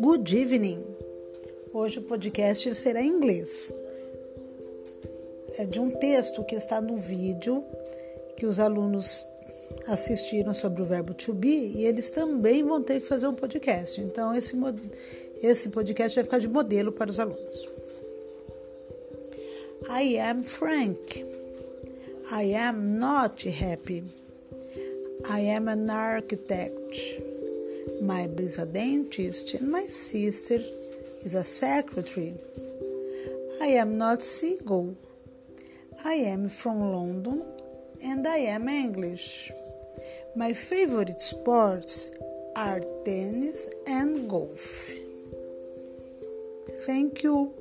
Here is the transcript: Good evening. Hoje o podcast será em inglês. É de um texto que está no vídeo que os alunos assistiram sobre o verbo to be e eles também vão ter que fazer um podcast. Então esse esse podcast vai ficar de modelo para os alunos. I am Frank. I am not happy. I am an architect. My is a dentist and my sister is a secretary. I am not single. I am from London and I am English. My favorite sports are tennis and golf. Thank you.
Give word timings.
Good 0.00 0.36
evening. 0.36 0.84
Hoje 1.72 2.00
o 2.00 2.02
podcast 2.02 2.74
será 2.74 3.00
em 3.00 3.06
inglês. 3.06 3.72
É 5.58 5.64
de 5.64 5.78
um 5.78 5.90
texto 5.90 6.42
que 6.44 6.56
está 6.56 6.80
no 6.80 6.96
vídeo 6.96 7.64
que 8.36 8.46
os 8.46 8.58
alunos 8.58 9.24
assistiram 9.86 10.52
sobre 10.52 10.82
o 10.82 10.84
verbo 10.84 11.14
to 11.14 11.32
be 11.32 11.72
e 11.76 11.84
eles 11.86 12.10
também 12.10 12.64
vão 12.64 12.82
ter 12.82 13.00
que 13.00 13.06
fazer 13.06 13.28
um 13.28 13.34
podcast. 13.34 14.00
Então 14.00 14.34
esse 14.34 14.56
esse 15.40 15.68
podcast 15.68 16.16
vai 16.16 16.24
ficar 16.24 16.38
de 16.38 16.48
modelo 16.48 16.90
para 16.90 17.10
os 17.10 17.20
alunos. 17.20 17.68
I 19.88 20.18
am 20.18 20.42
Frank. 20.42 21.24
I 22.32 22.54
am 22.54 22.98
not 22.98 23.48
happy. 23.48 24.29
I 25.28 25.40
am 25.40 25.68
an 25.68 25.90
architect. 25.90 26.96
My 28.00 28.28
is 28.38 28.58
a 28.58 28.66
dentist 28.66 29.54
and 29.54 29.70
my 29.70 29.84
sister 29.84 30.60
is 31.22 31.34
a 31.34 31.44
secretary. 31.44 32.34
I 33.60 33.66
am 33.82 33.98
not 33.98 34.22
single. 34.22 34.96
I 36.04 36.14
am 36.14 36.48
from 36.48 36.80
London 36.80 37.46
and 38.02 38.26
I 38.26 38.38
am 38.38 38.68
English. 38.68 39.50
My 40.34 40.52
favorite 40.52 41.20
sports 41.20 42.10
are 42.56 42.80
tennis 43.04 43.68
and 43.86 44.28
golf. 44.28 44.90
Thank 46.86 47.22
you. 47.22 47.59